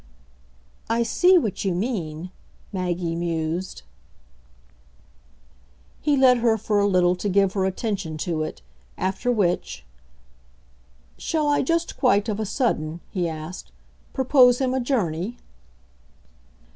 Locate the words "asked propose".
13.29-14.57